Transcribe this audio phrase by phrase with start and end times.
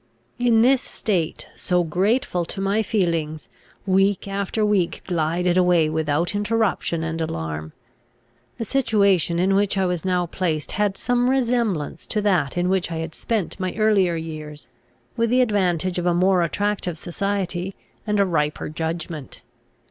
[0.39, 3.47] In this state, so grateful to my feelings,
[3.85, 7.71] week after week glided away without interruption and alarm.
[8.57, 12.91] The situation in which I was now placed had some resemblance to that in which
[12.91, 14.65] I had spent my earlier years,
[15.15, 17.75] with the advantage of a more attractive society,
[18.07, 19.41] and a riper judgment.